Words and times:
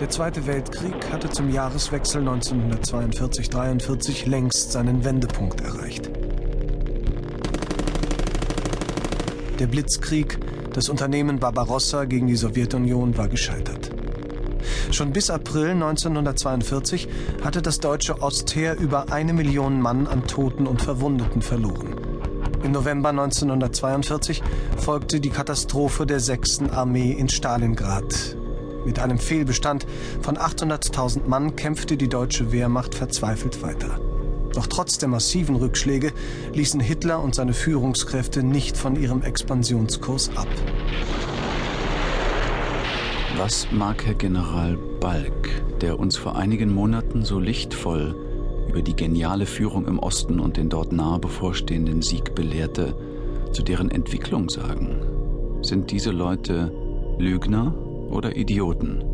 Der 0.00 0.10
Zweite 0.10 0.44
Weltkrieg 0.48 1.12
hatte 1.12 1.30
zum 1.30 1.50
Jahreswechsel 1.50 2.28
1942-43 2.28 4.28
längst 4.28 4.72
seinen 4.72 5.04
Wendepunkt 5.04 5.60
erreicht. 5.60 6.10
Der 9.60 9.68
Blitzkrieg, 9.68 10.40
das 10.72 10.88
Unternehmen 10.88 11.38
Barbarossa 11.38 12.06
gegen 12.06 12.26
die 12.26 12.34
Sowjetunion 12.34 13.16
war 13.16 13.28
gescheitert. 13.28 13.92
Schon 14.90 15.12
bis 15.12 15.30
April 15.30 15.70
1942 15.70 17.06
hatte 17.44 17.62
das 17.62 17.78
deutsche 17.78 18.20
Ostheer 18.20 18.76
über 18.76 19.12
eine 19.12 19.32
Million 19.32 19.80
Mann 19.80 20.08
an 20.08 20.26
Toten 20.26 20.66
und 20.66 20.82
Verwundeten 20.82 21.40
verloren. 21.40 21.94
Im 22.64 22.72
November 22.72 23.10
1942 23.10 24.42
folgte 24.76 25.20
die 25.20 25.30
Katastrophe 25.30 26.04
der 26.04 26.18
6. 26.18 26.62
Armee 26.72 27.12
in 27.12 27.28
Stalingrad. 27.28 28.36
Mit 28.84 28.98
einem 28.98 29.18
Fehlbestand 29.18 29.86
von 30.20 30.36
800.000 30.36 31.26
Mann 31.26 31.56
kämpfte 31.56 31.96
die 31.96 32.08
deutsche 32.08 32.52
Wehrmacht 32.52 32.94
verzweifelt 32.94 33.62
weiter. 33.62 33.98
Doch 34.54 34.66
trotz 34.66 34.98
der 34.98 35.08
massiven 35.08 35.56
Rückschläge 35.56 36.12
ließen 36.52 36.80
Hitler 36.80 37.22
und 37.22 37.34
seine 37.34 37.54
Führungskräfte 37.54 38.42
nicht 38.42 38.76
von 38.76 38.94
ihrem 38.94 39.22
Expansionskurs 39.22 40.30
ab. 40.36 40.46
Was 43.36 43.66
mag 43.72 44.06
Herr 44.06 44.14
General 44.14 44.78
Balk, 45.00 45.50
der 45.80 45.98
uns 45.98 46.16
vor 46.16 46.36
einigen 46.36 46.72
Monaten 46.72 47.24
so 47.24 47.40
lichtvoll 47.40 48.14
über 48.68 48.80
die 48.80 48.94
geniale 48.94 49.46
Führung 49.46 49.86
im 49.86 49.98
Osten 49.98 50.38
und 50.38 50.56
den 50.56 50.68
dort 50.68 50.92
nahe 50.92 51.18
bevorstehenden 51.18 52.00
Sieg 52.00 52.36
belehrte, 52.36 52.94
zu 53.52 53.62
deren 53.62 53.90
Entwicklung 53.90 54.48
sagen? 54.48 55.00
Sind 55.62 55.90
diese 55.90 56.12
Leute 56.12 56.72
Lügner 57.18 57.74
oder 58.10 58.36
Idioten? 58.36 59.04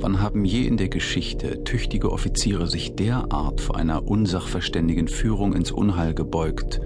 Wann 0.00 0.20
haben 0.20 0.44
je 0.44 0.66
in 0.66 0.76
der 0.76 0.88
Geschichte 0.88 1.64
tüchtige 1.64 2.12
Offiziere 2.12 2.66
sich 2.66 2.94
derart 2.94 3.60
vor 3.60 3.76
einer 3.76 4.06
unsachverständigen 4.06 5.08
Führung 5.08 5.54
ins 5.54 5.72
Unheil 5.72 6.14
gebeugt 6.14 6.80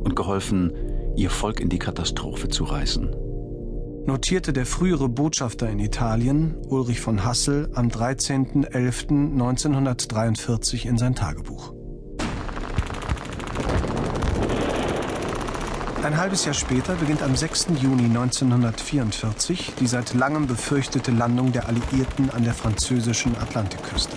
und 0.00 0.16
geholfen, 0.16 0.72
ihr 1.16 1.30
Volk 1.30 1.60
in 1.60 1.68
die 1.68 1.78
Katastrophe 1.78 2.48
zu 2.48 2.64
reißen? 2.64 3.28
notierte 4.08 4.52
der 4.54 4.66
frühere 4.66 5.08
Botschafter 5.10 5.68
in 5.68 5.78
Italien, 5.78 6.56
Ulrich 6.66 7.00
von 7.00 7.24
Hassel, 7.24 7.68
am 7.74 7.88
13.11.1943 7.88 10.88
in 10.88 10.96
sein 10.96 11.14
Tagebuch. 11.14 11.74
Ein 16.08 16.16
halbes 16.16 16.46
Jahr 16.46 16.54
später 16.54 16.94
beginnt 16.94 17.22
am 17.22 17.36
6. 17.36 17.66
Juni 17.82 18.04
1944 18.04 19.74
die 19.78 19.86
seit 19.86 20.14
langem 20.14 20.46
befürchtete 20.46 21.10
Landung 21.10 21.52
der 21.52 21.68
Alliierten 21.68 22.30
an 22.30 22.44
der 22.44 22.54
französischen 22.54 23.36
Atlantikküste. 23.36 24.16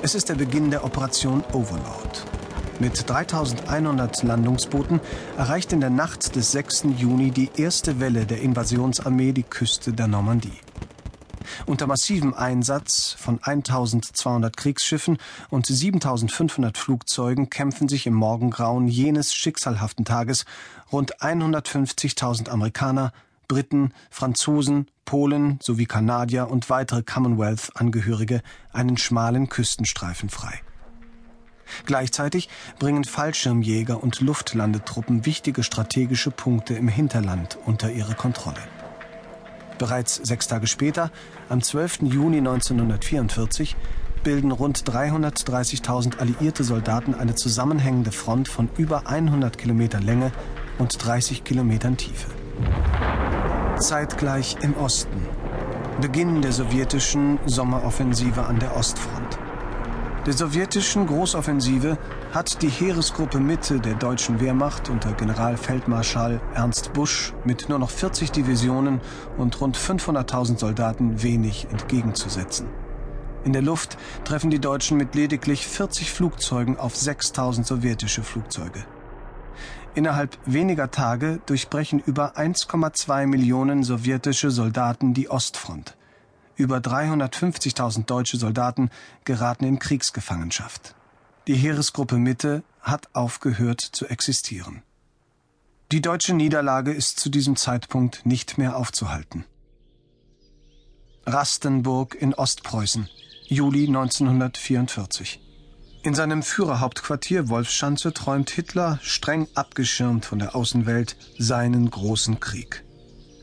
Es 0.00 0.14
ist 0.14 0.30
der 0.30 0.36
Beginn 0.36 0.70
der 0.70 0.82
Operation 0.82 1.44
Overlord. 1.52 2.24
Mit 2.78 3.10
3100 3.10 4.22
Landungsbooten 4.22 4.98
erreicht 5.36 5.74
in 5.74 5.80
der 5.80 5.90
Nacht 5.90 6.36
des 6.36 6.52
6. 6.52 6.84
Juni 6.96 7.30
die 7.32 7.50
erste 7.54 8.00
Welle 8.00 8.24
der 8.24 8.40
Invasionsarmee 8.40 9.32
die 9.32 9.42
Küste 9.42 9.92
der 9.92 10.08
Normandie. 10.08 10.63
Unter 11.66 11.86
massivem 11.86 12.34
Einsatz 12.34 13.14
von 13.18 13.40
1200 13.42 14.56
Kriegsschiffen 14.56 15.18
und 15.50 15.66
7500 15.66 16.76
Flugzeugen 16.78 17.50
kämpfen 17.50 17.88
sich 17.88 18.06
im 18.06 18.14
Morgengrauen 18.14 18.88
jenes 18.88 19.34
schicksalhaften 19.34 20.04
Tages 20.04 20.44
rund 20.92 21.20
150.000 21.20 22.48
Amerikaner, 22.48 23.12
Briten, 23.48 23.92
Franzosen, 24.10 24.88
Polen 25.04 25.58
sowie 25.62 25.86
Kanadier 25.86 26.50
und 26.50 26.70
weitere 26.70 27.02
Commonwealth-Angehörige 27.02 28.42
einen 28.72 28.96
schmalen 28.96 29.48
Küstenstreifen 29.48 30.30
frei. 30.30 30.60
Gleichzeitig 31.86 32.48
bringen 32.78 33.04
Fallschirmjäger 33.04 34.02
und 34.02 34.20
Luftlandetruppen 34.20 35.26
wichtige 35.26 35.62
strategische 35.62 36.30
Punkte 36.30 36.74
im 36.74 36.88
Hinterland 36.88 37.58
unter 37.64 37.90
ihre 37.90 38.14
Kontrolle. 38.14 38.60
Bereits 39.78 40.16
sechs 40.16 40.46
Tage 40.46 40.66
später, 40.66 41.10
am 41.48 41.60
12. 41.60 42.02
Juni 42.02 42.38
1944, 42.38 43.76
bilden 44.22 44.52
rund 44.52 44.78
330.000 44.78 46.18
alliierte 46.18 46.64
Soldaten 46.64 47.14
eine 47.14 47.34
zusammenhängende 47.34 48.12
Front 48.12 48.48
von 48.48 48.68
über 48.78 49.06
100 49.06 49.58
Kilometer 49.58 50.00
Länge 50.00 50.32
und 50.78 51.04
30 51.04 51.44
Kilometern 51.44 51.96
Tiefe. 51.96 52.30
Zeitgleich 53.78 54.56
im 54.62 54.76
Osten. 54.76 55.26
Beginn 56.00 56.42
der 56.42 56.52
sowjetischen 56.52 57.38
Sommeroffensive 57.44 58.44
an 58.44 58.58
der 58.58 58.76
Ostfront. 58.76 59.23
Der 60.26 60.32
sowjetischen 60.32 61.06
Großoffensive 61.06 61.98
hat 62.32 62.62
die 62.62 62.70
Heeresgruppe 62.70 63.40
Mitte 63.40 63.78
der 63.78 63.92
deutschen 63.92 64.40
Wehrmacht 64.40 64.88
unter 64.88 65.12
Generalfeldmarschall 65.12 66.40
Ernst 66.54 66.94
Busch 66.94 67.34
mit 67.44 67.68
nur 67.68 67.78
noch 67.78 67.90
40 67.90 68.30
Divisionen 68.30 69.02
und 69.36 69.60
rund 69.60 69.76
500.000 69.76 70.58
Soldaten 70.58 71.22
wenig 71.22 71.66
entgegenzusetzen. 71.70 72.68
In 73.44 73.52
der 73.52 73.60
Luft 73.60 73.98
treffen 74.24 74.48
die 74.48 74.60
Deutschen 74.60 74.96
mit 74.96 75.14
lediglich 75.14 75.66
40 75.66 76.10
Flugzeugen 76.10 76.78
auf 76.78 76.96
6000 76.96 77.66
sowjetische 77.66 78.22
Flugzeuge. 78.22 78.82
Innerhalb 79.94 80.38
weniger 80.46 80.90
Tage 80.90 81.40
durchbrechen 81.44 82.02
über 82.04 82.38
1,2 82.38 83.26
Millionen 83.26 83.82
sowjetische 83.82 84.50
Soldaten 84.50 85.12
die 85.12 85.28
Ostfront. 85.28 85.98
Über 86.56 86.78
350.000 86.78 88.06
deutsche 88.06 88.36
Soldaten 88.36 88.90
geraten 89.24 89.64
in 89.64 89.78
Kriegsgefangenschaft. 89.78 90.94
Die 91.46 91.56
Heeresgruppe 91.56 92.16
Mitte 92.16 92.62
hat 92.80 93.08
aufgehört 93.14 93.80
zu 93.80 94.06
existieren. 94.06 94.82
Die 95.92 96.00
deutsche 96.00 96.34
Niederlage 96.34 96.92
ist 96.92 97.20
zu 97.20 97.28
diesem 97.28 97.56
Zeitpunkt 97.56 98.24
nicht 98.24 98.56
mehr 98.56 98.76
aufzuhalten. 98.76 99.44
Rastenburg 101.26 102.14
in 102.14 102.34
Ostpreußen, 102.34 103.08
Juli 103.46 103.86
1944. 103.86 105.40
In 106.02 106.14
seinem 106.14 106.42
Führerhauptquartier 106.42 107.48
Wolfschanze 107.48 108.12
träumt 108.12 108.50
Hitler, 108.50 108.98
streng 109.02 109.48
abgeschirmt 109.54 110.26
von 110.26 110.38
der 110.38 110.54
Außenwelt, 110.54 111.16
seinen 111.38 111.90
großen 111.90 112.40
Krieg. 112.40 112.83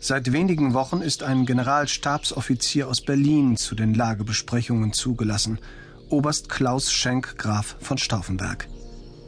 Seit 0.04 0.32
wenigen 0.32 0.74
Wochen 0.74 1.02
ist 1.02 1.22
ein 1.22 1.46
Generalstabsoffizier 1.46 2.88
aus 2.88 3.02
Berlin 3.02 3.56
zu 3.56 3.76
den 3.76 3.94
Lagebesprechungen 3.94 4.94
zugelassen, 4.94 5.60
Oberst 6.10 6.50
Klaus 6.50 6.92
Schenk 6.92 7.38
Graf 7.38 7.76
von 7.80 8.00
Stauffenberg. 8.00 8.68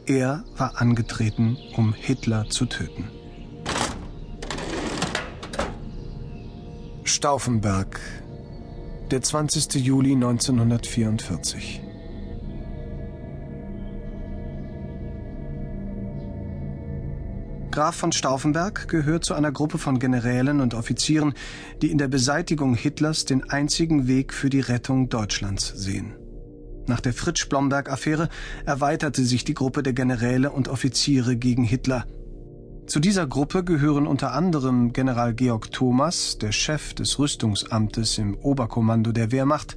Er 0.04 0.42
war 0.56 0.80
angetreten, 0.80 1.56
um 1.76 1.94
Hitler 1.94 2.50
zu 2.50 2.66
töten. 2.66 3.08
Stauffenberg, 7.04 8.00
der 9.12 9.22
20. 9.22 9.74
Juli 9.74 10.14
1944. 10.14 11.83
Graf 17.74 17.96
von 17.96 18.12
Stauffenberg 18.12 18.86
gehört 18.86 19.24
zu 19.24 19.34
einer 19.34 19.50
Gruppe 19.50 19.78
von 19.78 19.98
Generälen 19.98 20.60
und 20.60 20.74
Offizieren, 20.74 21.34
die 21.82 21.90
in 21.90 21.98
der 21.98 22.06
Beseitigung 22.06 22.76
Hitlers 22.76 23.24
den 23.24 23.50
einzigen 23.50 24.06
Weg 24.06 24.32
für 24.32 24.48
die 24.48 24.60
Rettung 24.60 25.08
Deutschlands 25.08 25.72
sehen. 25.74 26.14
Nach 26.86 27.00
der 27.00 27.12
Fritsch-Blomberg-Affäre 27.12 28.28
erweiterte 28.64 29.24
sich 29.24 29.42
die 29.42 29.54
Gruppe 29.54 29.82
der 29.82 29.92
Generäle 29.92 30.52
und 30.52 30.68
Offiziere 30.68 31.36
gegen 31.36 31.64
Hitler. 31.64 32.06
Zu 32.86 33.00
dieser 33.00 33.26
Gruppe 33.26 33.64
gehören 33.64 34.06
unter 34.06 34.34
anderem 34.34 34.92
General 34.92 35.34
Georg 35.34 35.72
Thomas, 35.72 36.38
der 36.38 36.52
Chef 36.52 36.94
des 36.94 37.18
Rüstungsamtes 37.18 38.18
im 38.18 38.36
Oberkommando 38.36 39.10
der 39.10 39.32
Wehrmacht, 39.32 39.74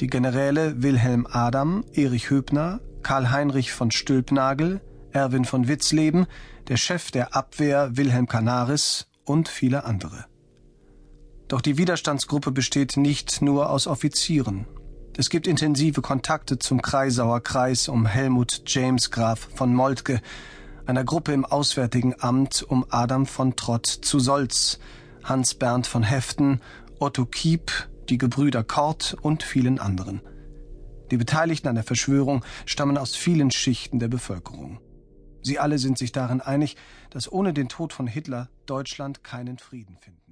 die 0.00 0.06
Generäle 0.06 0.82
Wilhelm 0.82 1.26
Adam, 1.30 1.84
Erich 1.92 2.30
Höbner, 2.30 2.80
Karl 3.02 3.30
Heinrich 3.30 3.70
von 3.70 3.90
Stülpnagel, 3.90 4.80
Erwin 5.14 5.44
von 5.44 5.68
Witzleben, 5.68 6.26
der 6.68 6.76
Chef 6.76 7.12
der 7.12 7.36
Abwehr 7.36 7.96
Wilhelm 7.96 8.26
Canaris 8.26 9.06
und 9.24 9.48
viele 9.48 9.84
andere. 9.84 10.26
Doch 11.46 11.60
die 11.60 11.78
Widerstandsgruppe 11.78 12.50
besteht 12.50 12.96
nicht 12.96 13.40
nur 13.40 13.70
aus 13.70 13.86
Offizieren. 13.86 14.66
Es 15.16 15.30
gibt 15.30 15.46
intensive 15.46 16.02
Kontakte 16.02 16.58
zum 16.58 16.82
Kreisauer 16.82 17.40
Kreis 17.40 17.88
um 17.88 18.06
Helmut 18.06 18.62
James 18.66 19.12
Graf 19.12 19.48
von 19.54 19.72
Moltke, 19.72 20.20
einer 20.86 21.04
Gruppe 21.04 21.32
im 21.32 21.44
Auswärtigen 21.44 22.16
Amt 22.18 22.64
um 22.64 22.84
Adam 22.90 23.24
von 23.26 23.54
Trott 23.54 23.86
zu 23.86 24.18
Solz, 24.18 24.80
Hans 25.22 25.54
Bernd 25.54 25.86
von 25.86 26.02
Heften, 26.02 26.60
Otto 26.98 27.24
Kiep, 27.24 27.70
die 28.08 28.18
Gebrüder 28.18 28.64
Kort 28.64 29.16
und 29.22 29.44
vielen 29.44 29.78
anderen. 29.78 30.22
Die 31.12 31.16
Beteiligten 31.16 31.68
an 31.68 31.76
der 31.76 31.84
Verschwörung 31.84 32.44
stammen 32.66 32.98
aus 32.98 33.14
vielen 33.14 33.52
Schichten 33.52 34.00
der 34.00 34.08
Bevölkerung. 34.08 34.80
Sie 35.44 35.58
alle 35.58 35.78
sind 35.78 35.98
sich 35.98 36.10
darin 36.10 36.40
einig, 36.40 36.76
dass 37.10 37.30
ohne 37.30 37.52
den 37.52 37.68
Tod 37.68 37.92
von 37.92 38.06
Hitler 38.06 38.48
Deutschland 38.64 39.22
keinen 39.22 39.58
Frieden 39.58 39.98
findet. 39.98 40.23